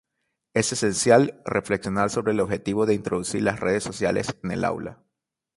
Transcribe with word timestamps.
Es 0.55 0.73
esencial 0.73 1.39
reflexionar 1.45 2.09
sobre 2.09 2.31
el 2.31 2.39
objetivo 2.39 2.87
de 2.87 2.95
introducir 2.95 3.43
las 3.43 3.59
redes 3.59 3.83
sociales 3.83 4.35
en 4.41 4.49
el 4.49 4.65
aula. 4.65 5.03